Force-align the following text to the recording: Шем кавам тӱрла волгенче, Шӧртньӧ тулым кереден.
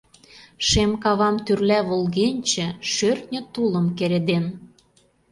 Шем 0.67 0.91
кавам 1.03 1.35
тӱрла 1.45 1.79
волгенче, 1.89 2.67
Шӧртньӧ 2.93 3.41
тулым 3.53 3.87
кереден. 3.97 4.45